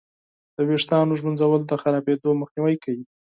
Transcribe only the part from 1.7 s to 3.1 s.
خرابېدو مخنیوی کوي.